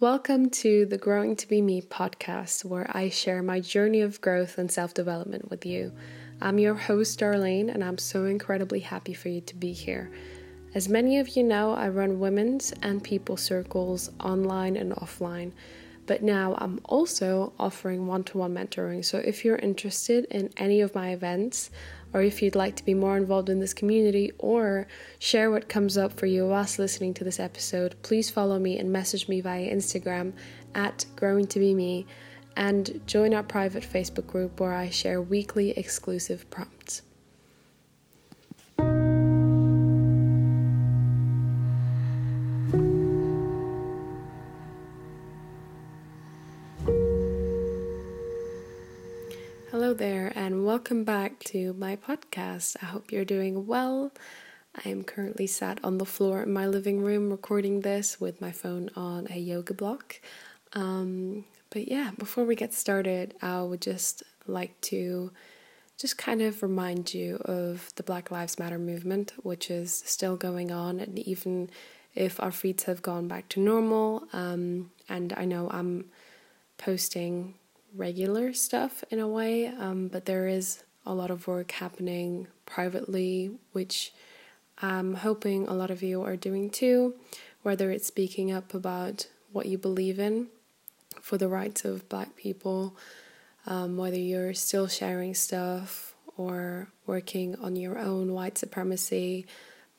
[0.00, 4.56] Welcome to the Growing to Be Me podcast, where I share my journey of growth
[4.56, 5.90] and self development with you.
[6.40, 10.12] I'm your host, Darlene, and I'm so incredibly happy for you to be here.
[10.72, 15.50] As many of you know, I run women's and people circles online and offline,
[16.08, 19.04] but now I'm also offering one to one mentoring.
[19.04, 21.70] So if you're interested in any of my events,
[22.14, 25.98] or if you'd like to be more involved in this community or share what comes
[25.98, 29.70] up for you whilst listening to this episode, please follow me and message me via
[29.70, 30.32] Instagram
[30.74, 32.06] at growing to be me
[32.56, 37.02] and join our private Facebook group where I share weekly exclusive prompts.
[49.88, 52.76] Hello there, and welcome back to my podcast.
[52.82, 54.12] I hope you're doing well.
[54.84, 58.52] I am currently sat on the floor in my living room recording this with my
[58.52, 60.20] phone on a yoga block.
[60.74, 65.30] Um, but yeah, before we get started, I would just like to
[65.96, 70.70] just kind of remind you of the Black Lives Matter movement, which is still going
[70.70, 71.70] on, and even
[72.14, 76.10] if our feeds have gone back to normal, um, and I know I'm
[76.76, 77.54] posting
[77.98, 83.50] regular stuff in a way, um, but there is a lot of work happening privately,
[83.72, 84.12] which
[84.80, 87.14] I'm hoping a lot of you are doing too,
[87.62, 90.46] whether it's speaking up about what you believe in
[91.20, 92.96] for the rights of black people,
[93.66, 99.46] um, whether you're still sharing stuff or working on your own white supremacy.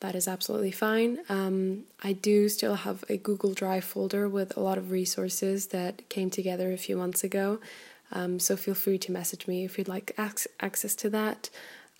[0.02, 1.20] That is absolutely fine.
[1.28, 6.08] Um, I do still have a Google Drive folder with a lot of resources that
[6.08, 7.60] came together a few months ago
[8.12, 11.50] um, so feel free to message me if you'd like ac- access to that.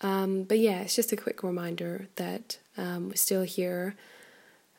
[0.00, 3.96] Um, but yeah, it's just a quick reminder that um, we're still here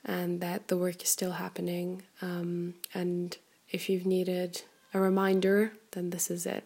[0.03, 2.01] and that the work is still happening.
[2.21, 3.37] Um, and
[3.69, 4.63] if you've needed
[4.93, 6.63] a reminder, then this is it.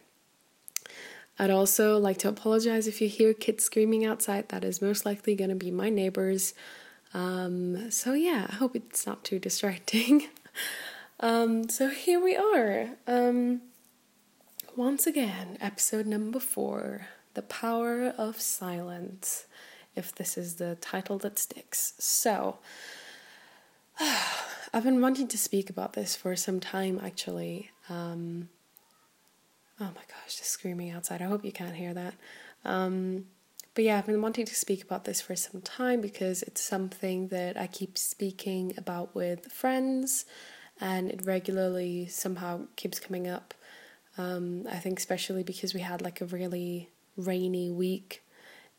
[1.38, 4.50] I'd also like to apologize if you hear kids screaming outside.
[4.50, 6.54] That is most likely going to be my neighbors.
[7.14, 10.28] Um, so yeah, I hope it's not too distracting.
[11.20, 12.90] Um, so here we are.
[13.08, 13.62] Um,
[14.76, 19.46] once again, episode number four The Power of Silence,
[19.96, 21.94] if this is the title that sticks.
[22.00, 22.58] So,
[24.00, 27.72] I've been wanting to speak about this for some time actually.
[27.90, 28.50] Um,
[29.80, 31.22] oh my gosh, just screaming outside.
[31.22, 32.14] I hope you can't hear that.
[32.64, 33.26] Um,
[33.74, 37.28] but yeah, I've been wanting to speak about this for some time because it's something
[37.28, 40.26] that I keep speaking about with friends
[40.80, 43.54] and it regularly somehow keeps coming up
[44.18, 48.24] um, I think especially because we had like a really rainy week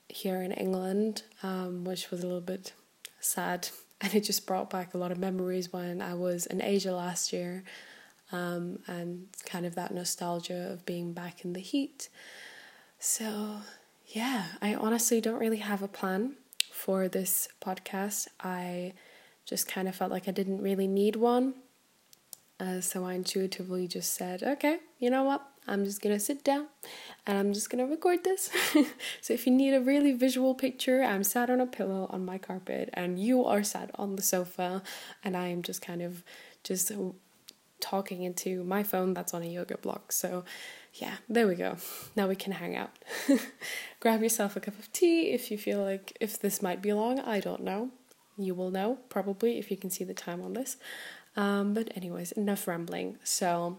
[0.08, 2.72] here in England, um, which was a little bit
[3.20, 3.68] sad,
[4.00, 7.32] and it just brought back a lot of memories when I was in Asia last
[7.32, 7.64] year,
[8.32, 12.08] um, and kind of that nostalgia of being back in the heat.
[12.98, 13.58] So,
[14.06, 16.34] yeah, I honestly don't really have a plan
[16.72, 18.28] for this podcast.
[18.40, 18.92] I
[19.44, 21.54] just kind of felt like I didn't really need one
[22.58, 25.46] uh, so I intuitively just said, okay, you know what?
[25.68, 26.68] I'm just gonna sit down
[27.26, 28.50] and I'm just gonna record this.
[29.20, 32.38] so if you need a really visual picture, I'm sat on a pillow on my
[32.38, 34.82] carpet and you are sat on the sofa
[35.24, 36.22] and I am just kind of
[36.62, 36.92] just
[37.80, 40.12] talking into my phone that's on a yoga block.
[40.12, 40.44] So
[40.94, 41.76] yeah, there we go.
[42.14, 42.90] Now we can hang out.
[44.00, 47.20] Grab yourself a cup of tea if you feel like if this might be long,
[47.20, 47.90] I don't know.
[48.38, 50.76] You will know probably if you can see the time on this.
[51.36, 53.18] Um, but, anyways, enough rambling.
[53.22, 53.78] So,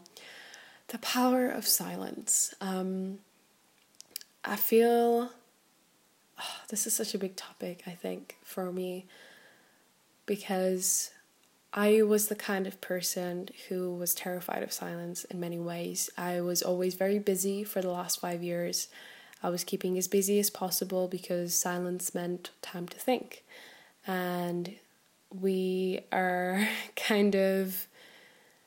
[0.89, 2.53] the power of silence.
[2.61, 3.19] Um,
[4.43, 5.31] I feel
[6.39, 9.07] oh, this is such a big topic, I think, for me,
[10.25, 11.11] because
[11.77, 16.09] I was the kind of person who was terrified of silence in many ways.
[16.17, 18.87] I was always very busy for the last five years.
[19.43, 23.43] I was keeping as busy as possible because silence meant time to think.
[24.07, 24.73] And
[25.29, 27.85] we are kind of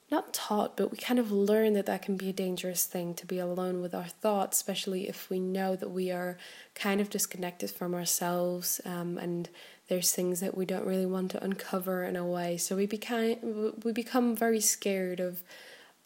[0.09, 3.26] not taught, but we kind of learn that that can be a dangerous thing to
[3.26, 6.38] be alone with our thoughts, especially if we know that we are
[6.76, 9.49] kind of disconnected from ourselves um, and
[9.90, 12.56] there's things that we don't really want to uncover in a way.
[12.56, 15.42] So we become we become very scared of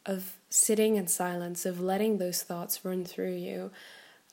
[0.06, 3.70] of sitting in silence, of letting those thoughts run through you,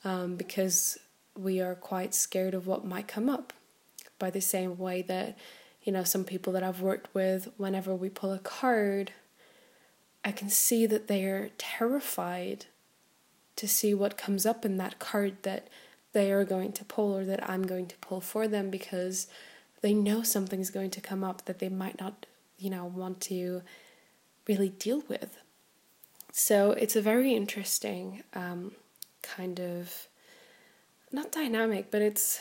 [0.04, 0.98] um, because
[1.38, 3.52] we are quite scared of what might come up.
[4.18, 5.36] By the same way that
[5.82, 9.12] you know, some people that I've worked with, whenever we pull a card,
[10.24, 12.66] I can see that they are terrified
[13.56, 15.68] to see what comes up in that card that
[16.12, 19.26] they are going to pull or that I'm going to pull for them because
[19.80, 22.26] they know something's going to come up that they might not,
[22.58, 23.62] you know, want to
[24.46, 25.38] really deal with.
[26.32, 28.72] So it's a very interesting um,
[29.22, 30.08] kind of
[31.10, 32.40] not dynamic, but it's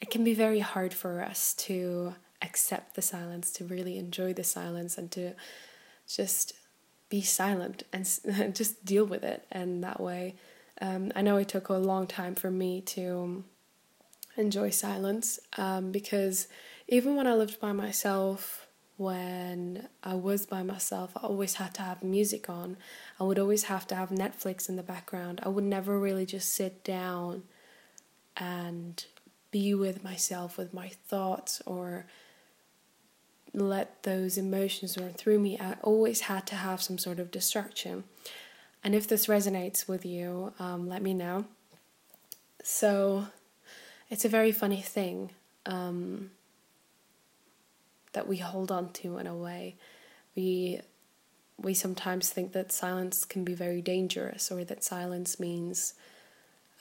[0.00, 4.44] it can be very hard for us to accept the silence, to really enjoy the
[4.44, 5.32] silence, and to
[6.06, 6.54] just
[7.08, 8.04] be silent and
[8.54, 9.46] just deal with it.
[9.50, 10.34] And that way,
[10.84, 13.42] um, I know it took a long time for me to
[14.36, 16.46] enjoy silence um, because
[16.88, 18.66] even when I lived by myself,
[18.98, 22.76] when I was by myself, I always had to have music on.
[23.18, 25.40] I would always have to have Netflix in the background.
[25.42, 27.44] I would never really just sit down
[28.36, 29.02] and
[29.50, 32.04] be with myself, with my thoughts, or
[33.54, 35.58] let those emotions run through me.
[35.58, 38.04] I always had to have some sort of distraction.
[38.84, 41.46] And if this resonates with you, um, let me know.
[42.62, 43.26] So
[44.10, 45.30] it's a very funny thing.
[45.66, 46.30] Um,
[48.14, 49.76] that we hold on to in a way.
[50.34, 50.80] We
[51.56, 55.94] we sometimes think that silence can be very dangerous or that silence means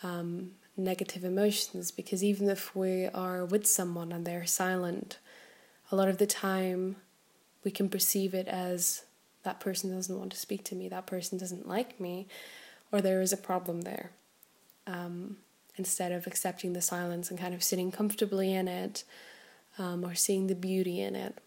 [0.01, 5.19] um, negative emotions because even if we are with someone and they're silent,
[5.91, 6.95] a lot of the time
[7.63, 9.03] we can perceive it as
[9.43, 12.27] that person doesn't want to speak to me, that person doesn't like me,
[12.91, 14.11] or there is a problem there.
[14.87, 15.37] Um,
[15.77, 19.03] instead of accepting the silence and kind of sitting comfortably in it
[19.77, 21.37] um, or seeing the beauty in it.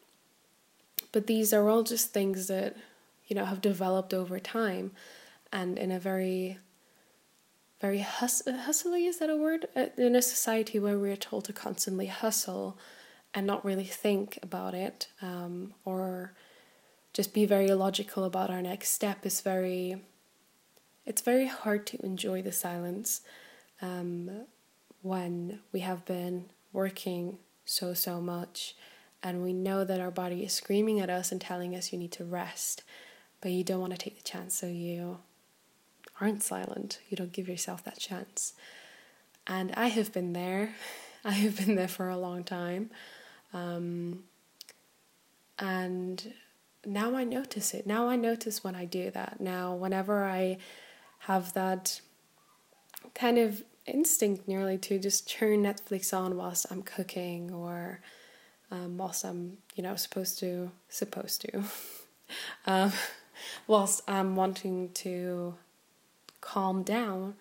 [1.13, 2.77] But these are all just things that,
[3.27, 4.93] you know, have developed over time
[5.53, 6.59] and in a very,
[7.81, 9.67] very hus- hustly, is that a word?
[9.77, 12.77] Uh, in a society where we're told to constantly hustle
[13.33, 16.33] and not really think about it um, or
[17.17, 19.97] just be very logical about our next step is very
[21.07, 23.23] it's very hard to enjoy the silence
[23.81, 24.29] um,
[25.01, 28.75] when we have been working so, so much.
[29.23, 32.13] And we know that our body is screaming at us and telling us you need
[32.13, 32.83] to rest,
[33.41, 35.19] but you don't want to take the chance, so you
[36.21, 36.99] aren't silent.
[37.09, 38.53] You don't give yourself that chance.
[39.47, 40.75] And I have been there.
[41.25, 42.91] I have been there for a long time.
[43.55, 44.25] Um,
[45.59, 46.35] and
[46.87, 47.87] now I notice it.
[47.87, 49.41] Now I notice when I do that.
[49.41, 50.59] Now, whenever I
[51.21, 52.01] have that
[53.15, 58.01] kind of instinct nearly to just turn Netflix on whilst I'm cooking or
[58.71, 61.63] um, whilst I'm, you know, supposed to, supposed to,
[62.67, 62.93] um,
[63.67, 65.55] whilst I'm wanting to
[66.41, 67.35] calm down,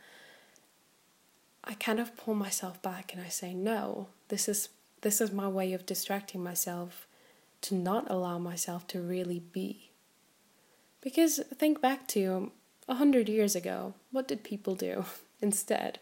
[1.64, 4.70] I kind of pull myself back and I say, no, this is
[5.02, 7.08] this is my way of distracting myself
[7.66, 9.92] to not allow myself to really be.
[11.02, 12.52] Because think back to
[12.88, 15.06] a hundred years ago, what did people do
[15.42, 16.00] instead?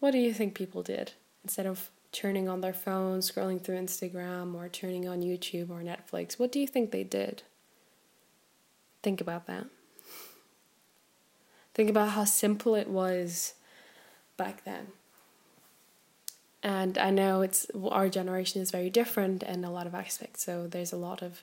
[0.00, 1.12] What do you think people did
[1.42, 6.38] instead of turning on their phone, scrolling through Instagram, or turning on YouTube or Netflix?
[6.38, 7.42] What do you think they did?
[9.02, 9.66] Think about that.
[11.74, 13.54] Think about how simple it was
[14.36, 14.88] back then.
[16.64, 20.66] And I know it's our generation is very different in a lot of aspects, so
[20.66, 21.42] there's a lot of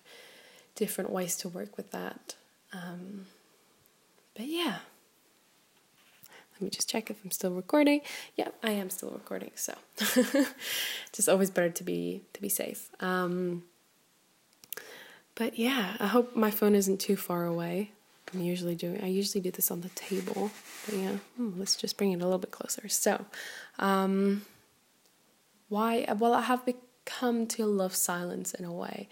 [0.76, 2.34] different ways to work with that.
[2.74, 3.28] Um,
[4.36, 4.80] but yeah,
[6.54, 8.02] let me just check if I'm still recording.
[8.36, 9.52] Yeah, I am still recording.
[9.54, 9.76] So,
[11.14, 12.90] just always better to be to be safe.
[13.00, 13.62] Um,
[15.36, 17.92] but yeah, I hope my phone isn't too far away.
[18.34, 19.04] I'm usually doing.
[19.04, 20.50] I usually do this on the table.
[20.88, 22.88] But yeah, hmm, let's just bring it a little bit closer.
[22.88, 23.26] So,
[23.78, 24.46] um,
[25.72, 26.06] why?
[26.18, 29.08] Well, I have become to love silence in a way.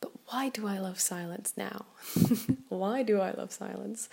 [0.00, 1.86] But why do I love silence now?
[2.68, 4.08] why do I love silence?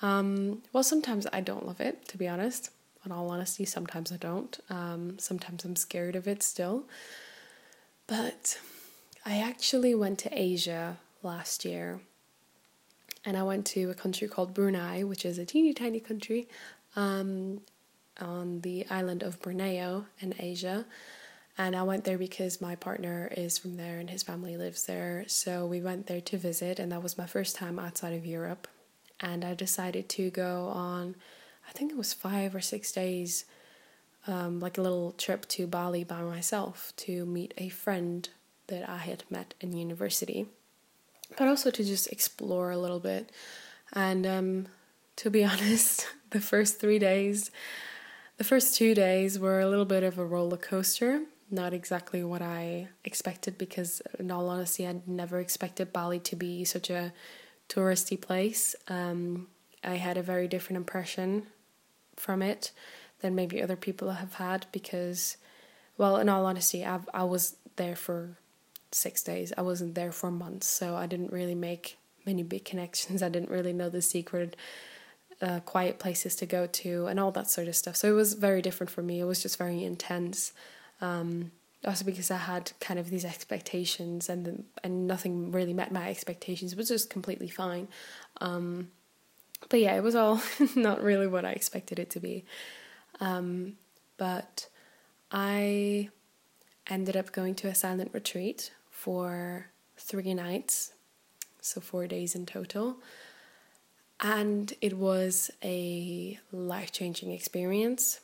[0.00, 2.70] Um, well, sometimes I don't love it, to be honest.
[3.04, 4.58] In all honesty, sometimes I don't.
[4.70, 6.84] Um, sometimes I'm scared of it still.
[8.06, 8.58] But
[9.26, 12.00] I actually went to Asia last year
[13.26, 16.48] and I went to a country called Brunei, which is a teeny tiny country
[16.96, 17.60] um,
[18.20, 20.86] on the island of Borneo in Asia.
[21.58, 25.24] And I went there because my partner is from there and his family lives there.
[25.26, 28.66] So we went there to visit, and that was my first time outside of Europe
[29.20, 31.14] and I decided to go on,
[31.68, 33.44] I think it was five or six days,
[34.26, 38.28] um, like a little trip to Bali by myself to meet a friend
[38.68, 40.46] that I had met in university,
[41.36, 43.30] but also to just explore a little bit.
[43.92, 44.68] And um,
[45.16, 47.50] to be honest, the first three days,
[48.40, 51.20] the first two days were a little bit of a roller coaster.
[51.50, 56.64] Not exactly what I expected because, in all honesty, I never expected Bali to be
[56.64, 57.12] such a
[57.68, 58.74] touristy place.
[58.88, 59.48] Um,
[59.84, 61.48] I had a very different impression
[62.16, 62.72] from it
[63.20, 65.36] than maybe other people have had because,
[65.98, 68.38] well, in all honesty, I I was there for
[68.90, 69.52] six days.
[69.58, 73.22] I wasn't there for months, so I didn't really make many big connections.
[73.26, 74.56] I didn't really know the secret
[75.42, 77.96] uh, quiet places to go to and all that sort of stuff.
[77.96, 79.20] So it was very different for me.
[79.20, 80.52] It was just very intense.
[81.00, 81.52] Um,
[81.86, 86.72] also because I had kind of these expectations and and nothing really met my expectations.
[86.72, 87.88] It was just completely fine.
[88.40, 88.90] Um,
[89.68, 90.42] but yeah, it was all
[90.76, 92.44] not really what I expected it to be.
[93.20, 93.76] Um,
[94.16, 94.68] but
[95.30, 96.10] I
[96.88, 99.66] ended up going to a silent retreat for
[99.96, 100.92] three nights,
[101.60, 102.98] so four days in total.
[104.20, 108.20] And it was a life changing experience.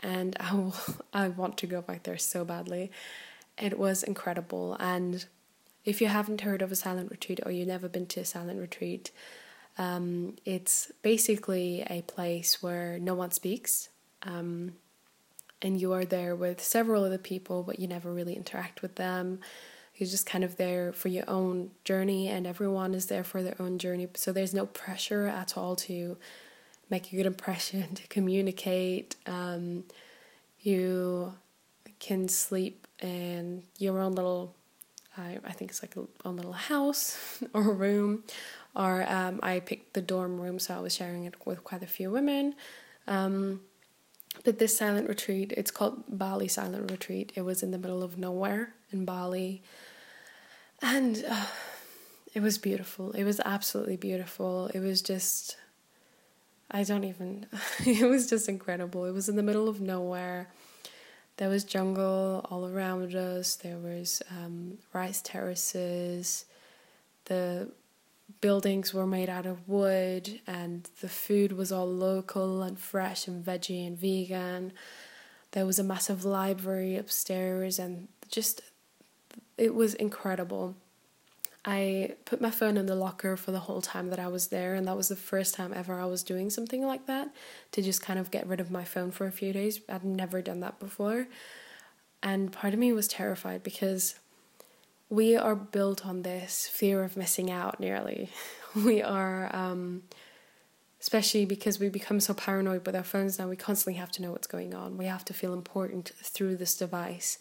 [0.00, 0.74] And I, will,
[1.12, 2.90] I want to go back there so badly.
[3.56, 4.76] It was incredible.
[4.80, 5.24] And
[5.84, 8.60] if you haven't heard of a silent retreat or you've never been to a silent
[8.60, 9.10] retreat,
[9.78, 13.88] um, it's basically a place where no one speaks.
[14.24, 14.72] Um,
[15.62, 19.40] and you are there with several other people, but you never really interact with them.
[19.98, 23.56] You're just kind of there for your own journey, and everyone is there for their
[23.58, 24.08] own journey.
[24.14, 26.16] So there's no pressure at all to
[26.88, 29.16] make a good impression, to communicate.
[29.26, 29.84] Um,
[30.60, 31.34] you
[31.98, 34.54] can sleep in your own little,
[35.16, 38.22] I, I think it's like a own little house or room.
[38.76, 41.88] Or um, I picked the dorm room, so I was sharing it with quite a
[41.88, 42.54] few women.
[43.08, 43.62] Um,
[44.44, 47.32] but this silent retreat, it's called Bali Silent Retreat.
[47.34, 49.62] It was in the middle of nowhere in Bali
[50.82, 51.46] and uh,
[52.34, 53.12] it was beautiful.
[53.12, 54.70] It was absolutely beautiful.
[54.74, 55.56] It was just,
[56.70, 57.46] I don't even,
[57.86, 59.04] it was just incredible.
[59.04, 60.48] It was in the middle of nowhere.
[61.38, 63.56] There was jungle all around us.
[63.56, 66.44] There was um, rice terraces.
[67.26, 67.70] The
[68.40, 73.44] buildings were made out of wood, and the food was all local and fresh and
[73.44, 74.72] veggie and vegan.
[75.52, 78.60] There was a massive library upstairs, and just
[79.56, 80.74] it was incredible.
[81.64, 84.74] I put my phone in the locker for the whole time that I was there,
[84.74, 87.28] and that was the first time ever I was doing something like that
[87.72, 89.80] to just kind of get rid of my phone for a few days.
[89.88, 91.26] I'd never done that before.
[92.22, 94.14] And part of me was terrified because
[95.10, 98.30] we are built on this fear of missing out nearly.
[98.74, 100.02] We are, um,
[101.00, 104.30] especially because we become so paranoid with our phones now, we constantly have to know
[104.30, 104.98] what's going on.
[104.98, 107.38] We have to feel important through this device.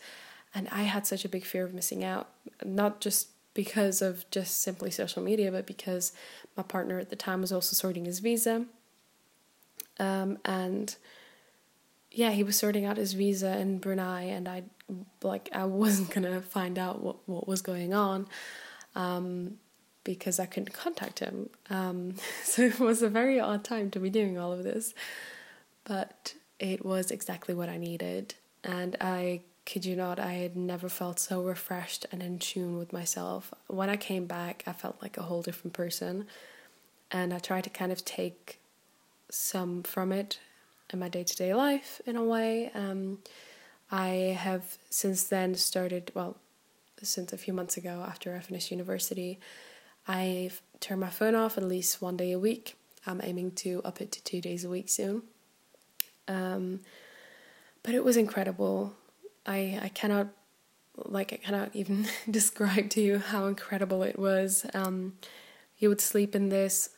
[0.58, 2.30] And I had such a big fear of missing out,
[2.66, 6.14] not just because of just simply social media, but because
[6.56, 8.66] my partner at the time was also sorting his visa.
[10.00, 10.96] Um, and
[12.10, 14.64] yeah, he was sorting out his visa in Brunei, and I
[15.22, 18.28] like I wasn't gonna find out what what was going on.
[18.96, 19.60] Um,
[20.04, 21.52] because I couldn't contact him.
[21.70, 24.96] Um, so it was a very odd time to be doing all of this.
[25.84, 28.34] But it was exactly what I needed.
[28.64, 32.94] And I kid you not, I had never felt so refreshed and in tune with
[32.94, 33.54] myself.
[33.68, 36.26] When I came back, I felt like a whole different person.
[37.12, 38.60] And I tried to kind of take
[39.30, 40.40] some from it
[40.92, 42.72] in my day to day life in a way.
[42.74, 43.18] Um,
[43.92, 46.38] I have since then started, well,
[47.04, 49.38] since a few months ago after I finished university,
[50.08, 52.78] I've turned my phone off at least one day a week.
[53.06, 55.24] I'm aiming to up it to two days a week soon.
[56.30, 56.80] Um,
[57.84, 58.96] but it was incredible
[59.48, 60.28] I I cannot
[60.98, 64.66] like I cannot even describe to you how incredible it was.
[64.74, 65.14] Um,
[65.78, 66.90] you would sleep in this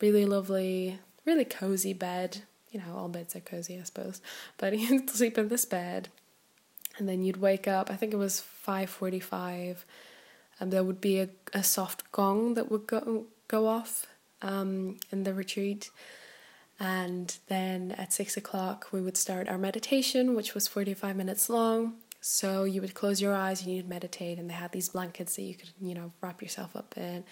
[0.00, 2.42] really lovely, really cozy bed.
[2.70, 4.20] You know, all beds are cozy, I suppose.
[4.56, 6.08] But you'd sleep in this bed,
[6.98, 7.90] and then you'd wake up.
[7.90, 9.84] I think it was five forty-five,
[10.58, 14.06] and there would be a, a soft gong that would go go off
[14.42, 15.90] um, in the retreat.
[16.80, 21.94] And then at six o'clock, we would start our meditation, which was 45 minutes long.
[22.20, 25.42] So you would close your eyes and you'd meditate, and they had these blankets that
[25.42, 27.24] you could, you know, wrap yourself up in,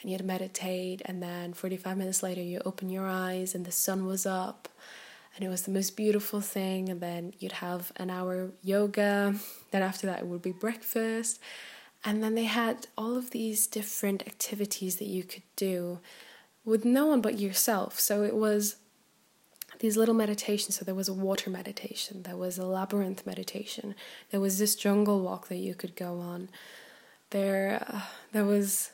[0.00, 1.02] and you'd meditate.
[1.04, 4.68] And then 45 minutes later, you open your eyes, and the sun was up,
[5.34, 6.88] and it was the most beautiful thing.
[6.88, 9.34] And then you'd have an hour yoga.
[9.70, 11.40] Then after that, it would be breakfast.
[12.04, 15.98] And then they had all of these different activities that you could do
[16.64, 17.98] with no one but yourself.
[17.98, 18.76] So it was
[19.80, 20.76] these little meditations.
[20.76, 23.94] So there was a water meditation, there was a labyrinth meditation,
[24.30, 26.48] there was this jungle walk that you could go on.
[27.30, 28.00] There, uh,
[28.32, 28.90] there was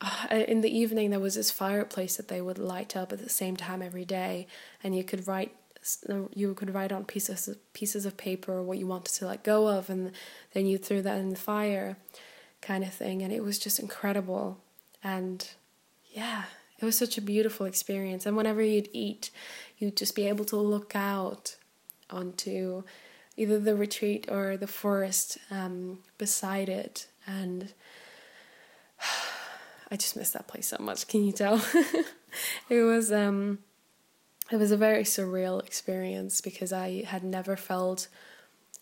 [0.00, 3.28] uh, in the evening there was this fireplace that they would light up at the
[3.28, 4.46] same time every day,
[4.82, 5.54] and you could write
[6.34, 9.68] you could write on pieces of, pieces of paper what you wanted to let go
[9.68, 10.12] of, and
[10.52, 11.96] then you threw that in the fire,
[12.60, 13.22] kind of thing.
[13.22, 14.58] And it was just incredible,
[15.02, 15.48] and
[16.12, 16.44] yeah,
[16.78, 18.26] it was such a beautiful experience.
[18.26, 19.30] And whenever you'd eat,
[19.78, 21.56] you'd just be able to look out
[22.10, 22.84] onto
[23.36, 27.08] either the retreat or the forest um, beside it.
[27.26, 27.72] And
[29.90, 31.08] I just miss that place so much.
[31.08, 31.64] Can you tell?
[32.68, 33.58] it was um,
[34.50, 38.08] it was a very surreal experience because I had never felt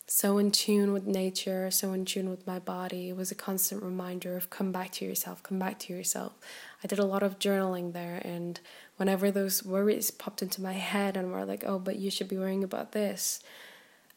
[0.09, 3.09] so in tune with nature, so in tune with my body.
[3.09, 6.33] It was a constant reminder of come back to yourself, come back to yourself.
[6.81, 8.57] I did a lot of journaling there, and
[8.95, 12.37] whenever those worries popped into my head and were like, oh, but you should be
[12.37, 13.41] worrying about this,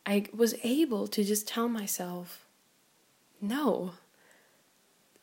[0.06, 2.46] I was able to just tell myself,
[3.40, 3.94] no.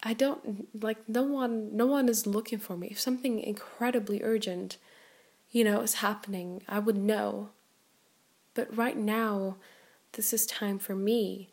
[0.04, 2.90] I don't like no one no one is looking for me.
[2.92, 4.78] If something incredibly urgent,
[5.50, 7.50] you know, is happening, I would know.
[8.54, 9.58] But right now,
[10.14, 11.50] this is time for me.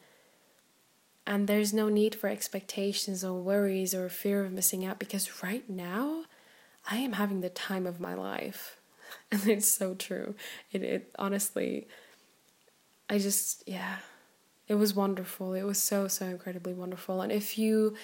[1.26, 5.68] And there's no need for expectations or worries or fear of missing out because right
[5.68, 6.25] now
[6.90, 8.76] I am having the time of my life.
[9.30, 10.34] And it's so true.
[10.73, 11.87] It it honestly
[13.08, 13.96] I just yeah.
[14.66, 15.54] It was wonderful.
[15.54, 17.20] It was so so incredibly wonderful.
[17.20, 17.94] And if you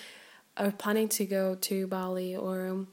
[0.56, 2.86] are planning to go to Bali or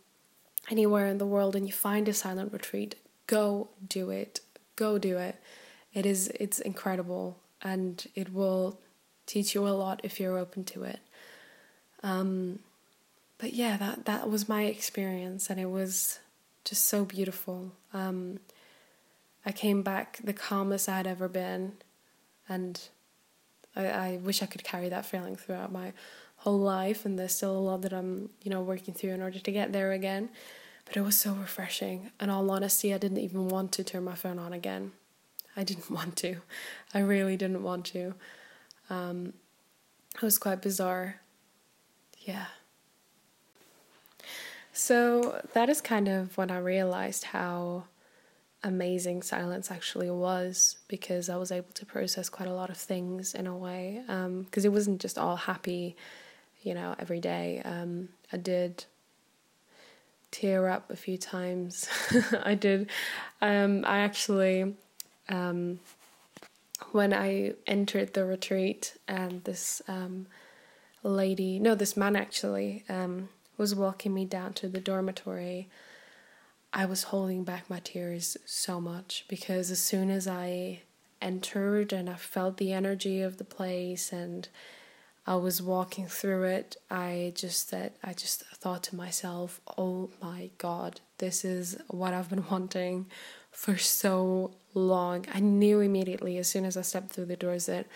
[0.70, 2.96] anywhere in the world and you find a silent retreat,
[3.28, 4.42] go do it.
[4.76, 5.36] Go do it.
[5.94, 8.80] It is it's incredible and it will
[9.26, 11.00] teach you a lot if you're open to it.
[12.02, 12.60] Um,
[13.38, 16.20] but yeah, that that was my experience, and it was
[16.64, 17.72] just so beautiful.
[17.94, 18.40] Um,
[19.46, 21.74] I came back the calmest I had ever been,
[22.48, 22.80] and
[23.76, 25.94] I, I wish I could carry that feeling throughout my
[26.38, 27.06] whole life.
[27.06, 29.72] And there's still a lot that I'm, you know, working through in order to get
[29.72, 30.30] there again.
[30.86, 32.12] But it was so refreshing.
[32.20, 34.92] In all honesty, I didn't even want to turn my phone on again.
[35.58, 36.38] I didn't want to.
[36.94, 38.14] I really didn't want to.
[38.90, 39.34] Um,
[40.16, 41.22] it was quite bizarre.
[42.20, 42.46] Yeah.
[44.72, 47.86] So that is kind of when I realized how
[48.64, 53.34] amazing silence actually was because I was able to process quite a lot of things
[53.34, 54.02] in a way.
[54.06, 55.96] Because um, it wasn't just all happy,
[56.62, 57.62] you know, every day.
[57.66, 58.86] Um, I did
[60.32, 61.88] tear up a few times.
[62.44, 62.90] I did.
[63.42, 64.76] Um, I actually
[65.30, 65.80] um,
[66.92, 70.28] when I entered the retreat and this um,
[71.04, 75.68] lady, no, this man actually, um, was walking me down to the dormitory,
[76.74, 80.82] I was holding back my tears so much because as soon as I
[81.22, 84.48] entered and I felt the energy of the place and
[85.26, 90.52] I was walking through it, I just said, I just thought to myself, oh my
[90.58, 93.08] god, this is what I've been wanting
[93.58, 95.26] for so long.
[95.34, 97.88] I knew immediately as soon as I stepped through the doors that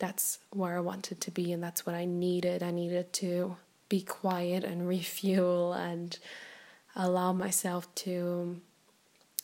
[0.00, 2.64] that's where I wanted to be and that's what I needed.
[2.64, 3.56] I needed to
[3.88, 6.18] be quiet and refuel and
[6.96, 8.60] allow myself to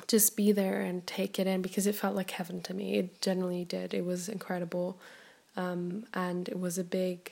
[0.09, 2.99] just be there and take it in because it felt like heaven to me.
[2.99, 3.95] It generally did.
[3.95, 4.99] It was incredible.
[5.57, 7.31] Um, and it was a big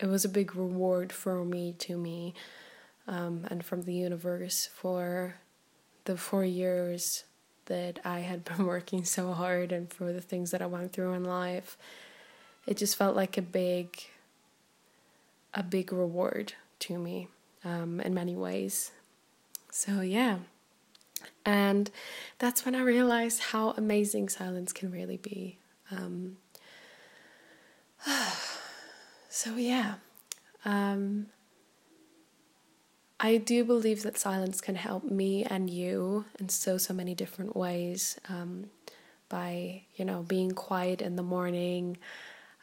[0.00, 2.34] it was a big reward for me to me
[3.06, 5.36] um, and from the universe for
[6.04, 7.24] the four years
[7.66, 11.12] that I had been working so hard and for the things that I went through
[11.14, 11.76] in life,
[12.66, 14.04] it just felt like a big,
[15.52, 17.28] a big reward to me
[17.64, 18.92] um, in many ways.
[19.70, 20.38] So, yeah.
[21.44, 21.90] And
[22.38, 25.58] that's when I realized how amazing silence can really be.
[25.90, 26.36] Um,
[29.28, 29.94] so, yeah.
[30.64, 31.26] Um,
[33.20, 37.56] I do believe that silence can help me and you in so, so many different
[37.56, 38.18] ways.
[38.28, 38.70] Um,
[39.28, 41.96] by, you know, being quiet in the morning.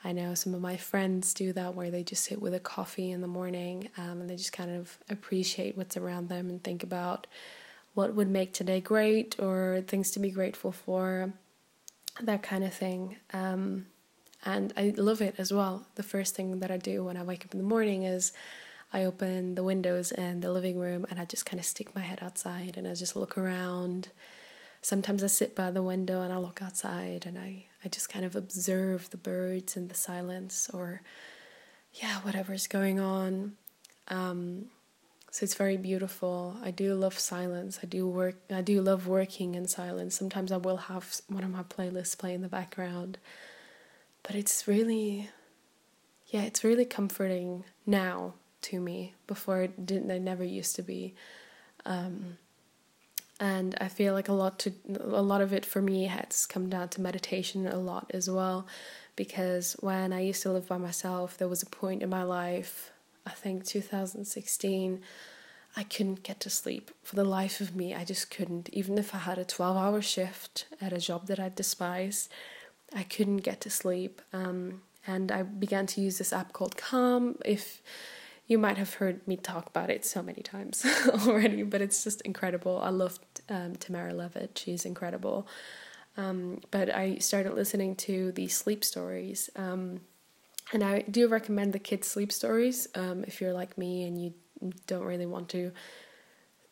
[0.03, 3.11] I know some of my friends do that where they just sit with a coffee
[3.11, 6.81] in the morning um, and they just kind of appreciate what's around them and think
[6.81, 7.27] about
[7.93, 11.33] what would make today great or things to be grateful for,
[12.21, 13.17] that kind of thing.
[13.33, 13.87] Um,
[14.45, 15.85] and I love it as well.
[15.95, 18.31] The first thing that I do when I wake up in the morning is
[18.93, 22.01] I open the windows in the living room and I just kind of stick my
[22.01, 24.09] head outside and I just look around.
[24.81, 28.25] Sometimes I sit by the window and I look outside and I, I just kind
[28.25, 31.01] of observe the birds and the silence or,
[31.93, 33.53] yeah, whatever's going on.
[34.09, 34.65] Um,
[35.29, 36.57] so it's very beautiful.
[36.61, 37.79] I do love silence.
[37.81, 38.35] I do work.
[38.51, 40.15] I do love working in silence.
[40.15, 43.17] Sometimes I will have one of my playlists play in the background,
[44.23, 45.29] but it's really,
[46.27, 50.11] yeah, it's really comforting now to me before it didn't.
[50.11, 51.15] I never used to be.
[51.85, 52.37] Um,
[53.39, 56.69] and I feel like a lot to a lot of it for me has come
[56.69, 58.67] down to meditation a lot as well,
[59.15, 62.91] because when I used to live by myself, there was a point in my life,
[63.25, 65.01] I think 2016,
[65.75, 67.93] I couldn't get to sleep for the life of me.
[67.95, 71.49] I just couldn't, even if I had a 12-hour shift at a job that I
[71.49, 72.29] despised,
[72.93, 74.21] I couldn't get to sleep.
[74.33, 77.37] Um, and I began to use this app called Calm.
[77.45, 77.81] If
[78.51, 80.85] you might have heard me talk about it so many times
[81.25, 82.81] already, but it's just incredible.
[82.83, 85.47] I love um, Tamara Levitt, she's incredible.
[86.17, 89.49] Um, but I started listening to the sleep stories.
[89.55, 90.01] Um,
[90.73, 94.33] and I do recommend the kids' sleep stories um, if you're like me and you
[94.85, 95.71] don't really want to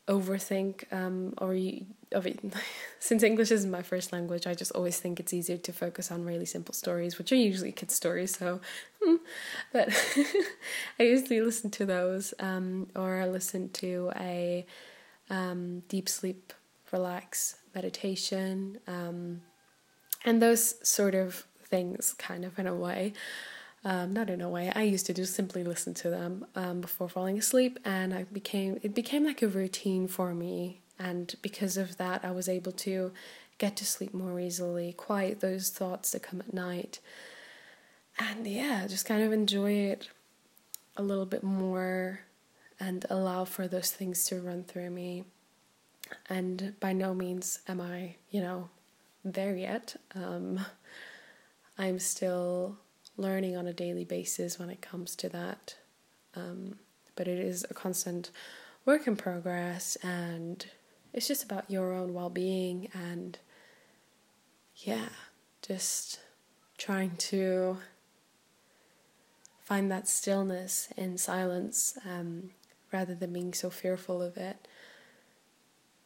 [0.10, 2.40] overthink um, or you, of it.
[3.00, 6.26] since English isn't my first language, I just always think it's easier to focus on
[6.26, 8.36] really simple stories, which are usually kids' stories.
[8.36, 8.60] So,
[9.02, 9.16] hmm.
[9.72, 9.90] but
[11.00, 14.66] I usually listen to those, um, or I listen to a
[15.30, 16.54] um, deep sleep,
[16.92, 19.42] relax meditation, um,
[20.26, 23.14] and those sort of things, kind of in a way.
[23.86, 24.72] Um, not in a way.
[24.76, 28.80] I used to just simply listen to them um, before falling asleep, and I became
[28.84, 30.82] it became like a routine for me.
[30.98, 33.14] And because of that, I was able to
[33.58, 37.00] get to sleep more easily, quiet those thoughts that come at night,
[38.18, 40.10] and yeah, just kind of enjoy it
[40.98, 42.22] a little bit more,
[42.82, 45.24] and allow for those things to run through me.
[46.30, 48.70] And by no means am I, you know,
[49.24, 49.96] there yet.
[50.16, 50.66] Um,
[51.78, 52.78] I'm still
[53.20, 55.76] learning on a daily basis when it comes to that.
[56.36, 56.80] Um,
[57.16, 58.32] but it is a constant
[58.86, 60.66] work in progress, and
[61.14, 63.38] it's just about your own well being and,
[64.78, 65.10] yeah,
[65.62, 66.20] just
[66.78, 67.78] trying to
[69.64, 72.52] find that stillness in silence um,
[72.92, 74.68] rather than being so fearful of it.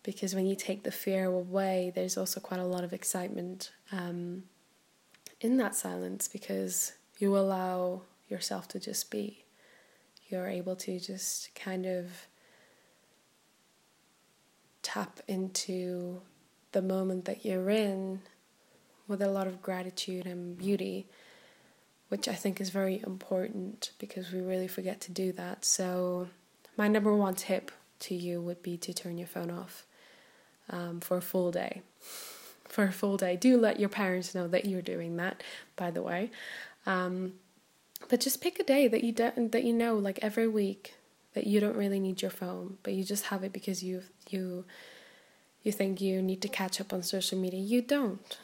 [0.02, 4.44] Because when you take the fear away, there's also quite a lot of excitement um,
[5.40, 9.44] in that silence because you allow yourself to just be.
[10.30, 12.28] You're able to just kind of
[14.82, 16.22] tap into
[16.72, 18.22] the moment that you're in
[19.08, 21.08] with a lot of gratitude and beauty,
[22.10, 25.66] which I think is very important because we really forget to do that.
[25.66, 26.30] So,
[26.78, 29.86] my number one tip to you would be to turn your phone off
[30.70, 31.82] um, for a full day.
[32.66, 33.36] For a full day.
[33.36, 35.44] Do let your parents know that you're doing that,
[35.76, 36.32] by the way.
[36.86, 37.34] Um,
[38.10, 40.96] but just pick a day that you don't that you know like every week
[41.34, 44.66] that you don't really need your phone, but you just have it because you you
[45.62, 47.60] you think you need to catch up on social media.
[47.60, 48.38] You don't.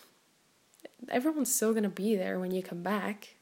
[1.09, 3.35] Everyone's still gonna be there when you come back.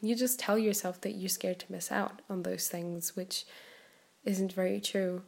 [0.00, 3.44] You just tell yourself that you're scared to miss out on those things, which
[4.24, 5.22] isn't very true.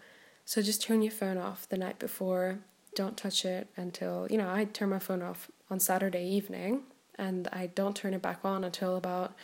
[0.44, 2.60] So just turn your phone off the night before.
[2.94, 6.82] Don't touch it until, you know, I turn my phone off on Saturday evening
[7.20, 9.34] and I don't turn it back on until about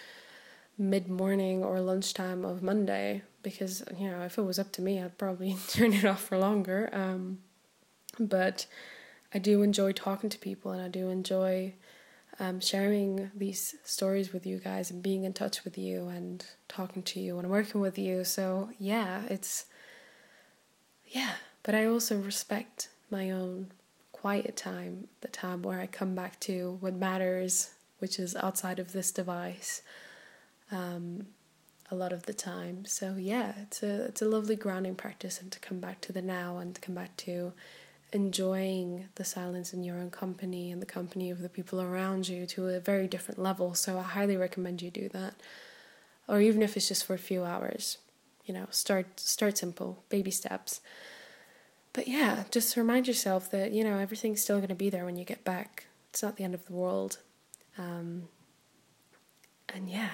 [0.78, 5.00] mid morning or lunchtime of Monday because you know if it was up to me
[5.00, 6.90] I'd probably turn it off for longer.
[6.92, 7.38] Um,
[8.18, 8.66] but
[9.34, 11.74] I do enjoy talking to people and I do enjoy
[12.38, 17.02] um, sharing these stories with you guys and being in touch with you and talking
[17.02, 18.24] to you and working with you.
[18.24, 19.66] So yeah, it's
[21.06, 23.70] yeah, but I also respect my own
[24.26, 28.90] quiet time, the time where I come back to what matters, which is outside of
[28.90, 29.82] this device.
[30.72, 31.28] Um,
[31.92, 32.86] a lot of the time.
[32.86, 36.22] So yeah, it's a it's a lovely grounding practice and to come back to the
[36.22, 37.52] now and to come back to
[38.12, 42.46] enjoying the silence in your own company and the company of the people around you
[42.46, 43.74] to a very different level.
[43.76, 45.34] So I highly recommend you do that.
[46.26, 47.98] Or even if it's just for a few hours.
[48.44, 50.80] You know, start start simple, baby steps
[51.96, 55.16] but yeah, just remind yourself that, you know, everything's still going to be there when
[55.16, 55.86] you get back.
[56.10, 57.20] It's not the end of the world.
[57.78, 58.24] Um,
[59.74, 60.10] and yeah,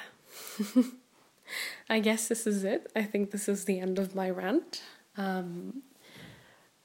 [1.90, 2.88] I guess this is it.
[2.94, 4.80] I think this is the end of my rant.
[5.16, 5.82] Um,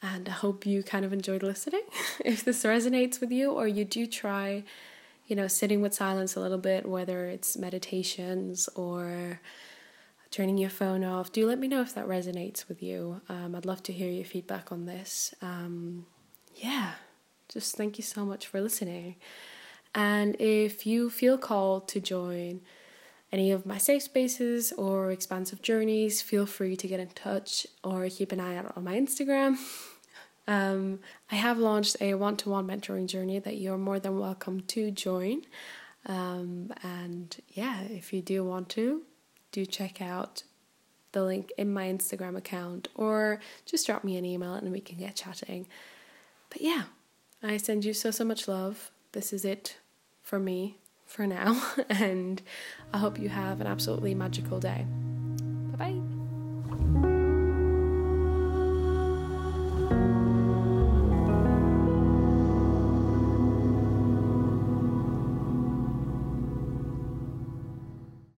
[0.02, 1.84] and I hope you kind of enjoyed listening.
[2.26, 4.64] if this resonates with you, or you do try,
[5.28, 9.42] you know, sitting with silence a little bit, whether it's meditations or
[10.38, 11.32] turning your phone off.
[11.32, 13.21] Do let me know if that resonates with you.
[13.28, 15.34] Um, I'd love to hear your feedback on this.
[15.41, 16.06] Um,
[16.54, 16.91] yeah,
[17.50, 19.15] just thank you so much for listening.
[19.95, 22.62] And if you feel called to join
[23.32, 28.08] any of my safe spaces or expansive journeys, feel free to get in touch or
[28.08, 29.58] keep an eye out on my Instagram.
[30.50, 34.62] Um, I have launched a one to one mentoring journey that you're more than welcome
[34.62, 35.41] to join.
[36.06, 39.02] Um, and yeah, if you do want to,
[39.52, 40.44] do check out
[41.12, 44.98] the link in my Instagram account or just drop me an email and we can
[44.98, 45.68] get chatting.
[46.50, 46.84] But yeah,
[47.42, 48.92] I send you so, so much love.
[49.14, 49.78] This is it
[50.22, 52.42] for me for now, and
[52.94, 54.86] I hope you have an absolutely magical day.
[55.72, 56.16] Bye bye.